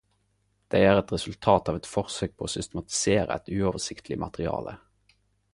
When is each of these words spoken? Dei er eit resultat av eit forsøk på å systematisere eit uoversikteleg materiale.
Dei 0.75 0.79
er 0.87 0.99
eit 1.01 1.13
resultat 1.15 1.69
av 1.73 1.77
eit 1.79 1.89
forsøk 1.91 2.33
på 2.39 2.47
å 2.47 2.51
systematisere 2.55 3.37
eit 3.37 3.55
uoversikteleg 3.59 4.23
materiale. 4.29 4.79